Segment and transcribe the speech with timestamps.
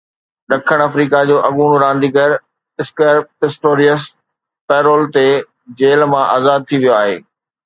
[0.49, 2.29] ڏکڻ آفريڪا جو اڳوڻو رانديگر
[2.81, 4.03] اسڪر پسٽوريئس
[4.67, 5.25] پيرول تي
[5.79, 7.15] جيل مان آزاد ٿي ويو آهي